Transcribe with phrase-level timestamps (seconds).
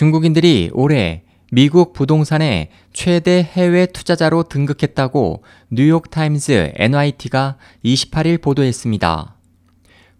[0.00, 9.36] 중국인들이 올해 미국 부동산의 최대 해외 투자자로 등극했다고 뉴욕타임즈 NYT가 28일 보도했습니다.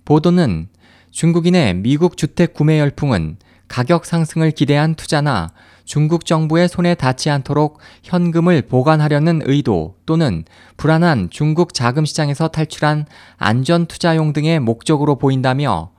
[0.05, 0.69] 보도는
[1.11, 3.39] 중국인의 미국 주택 구매 열풍은
[3.69, 5.49] 가격 상승을 기대한 투자나
[5.87, 10.45] 중국 정부의 손에 닿지 않도록 현금을 보관하려는 의도 또는
[10.77, 13.07] 불안한 중국 자금 시장에서 탈출한
[13.39, 15.93] 안전 투자용 등의 목적으로 보인다며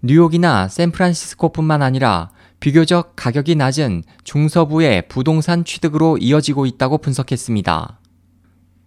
[0.00, 2.30] 뉴욕이나 샌프란시스코뿐만 아니라
[2.60, 8.00] 비교적 가격이 낮은 중서부의 부동산 취득으로 이어지고 있다고 분석했습니다.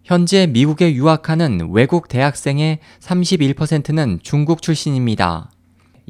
[0.04, 5.52] 현재 미국에 유학하는 외국 대학생의 31%는 중국 출신입니다.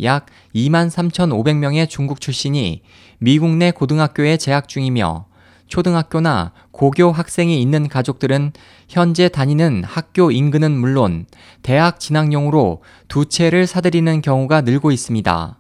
[0.02, 2.82] 약 2만 3,500명의 중국 출신이
[3.20, 5.28] 미국 내 고등학교에 재학 중이며
[5.68, 8.54] 초등학교나 고교 학생이 있는 가족들은
[8.90, 11.26] 현재 다니는 학교 인근은 물론
[11.62, 15.60] 대학 진학용으로 두 채를 사들이는 경우가 늘고 있습니다.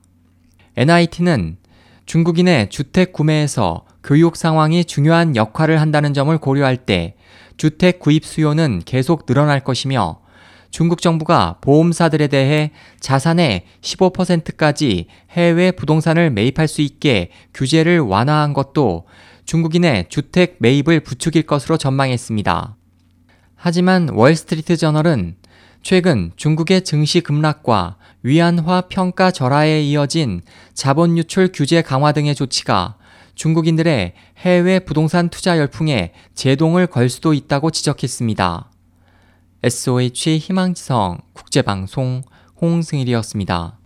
[0.76, 1.58] NIT는
[2.12, 7.16] 중국인의 주택 구매에서 교육 상황이 중요한 역할을 한다는 점을 고려할 때
[7.56, 10.20] 주택 구입 수요는 계속 늘어날 것이며
[10.72, 19.08] 중국 정부가 보험사들에 대해 자산의 15%까지 해외 부동산을 매입할 수 있게 규제를 완화한 것도
[19.46, 22.76] 중국인의 주택 매입을 부추길 것으로 전망했습니다.
[23.56, 25.38] 하지만 월스트리트 저널은
[25.82, 30.42] 최근 중국의 증시 급락과 위안화 평가 절하에 이어진
[30.76, 32.98] 자본 유출 규제 강화 등의 조치가
[33.34, 38.70] 중국인들의 해외 부동산 투자 열풍에 제동을 걸 수도 있다고 지적했습니다.
[39.64, 42.22] SOH 희망지성 국제방송
[42.62, 43.81] 홍승일이었습니다.